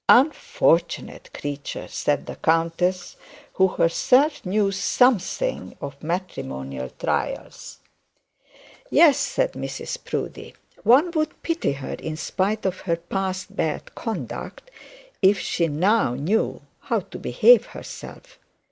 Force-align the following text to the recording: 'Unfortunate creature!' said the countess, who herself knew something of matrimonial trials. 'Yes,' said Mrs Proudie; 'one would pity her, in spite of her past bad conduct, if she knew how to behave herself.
'Unfortunate 0.09 1.29
creature!' 1.31 1.87
said 1.87 2.25
the 2.25 2.35
countess, 2.37 3.17
who 3.53 3.67
herself 3.67 4.43
knew 4.43 4.71
something 4.71 5.77
of 5.79 6.01
matrimonial 6.01 6.89
trials. 6.97 7.77
'Yes,' 8.89 9.19
said 9.19 9.51
Mrs 9.53 10.03
Proudie; 10.03 10.55
'one 10.81 11.11
would 11.11 11.43
pity 11.43 11.73
her, 11.73 11.93
in 11.93 12.17
spite 12.17 12.65
of 12.65 12.79
her 12.79 12.95
past 12.97 13.55
bad 13.55 13.93
conduct, 13.93 14.71
if 15.21 15.37
she 15.39 15.67
knew 15.67 16.61
how 16.79 17.01
to 17.01 17.19
behave 17.19 17.67
herself. 17.67 18.39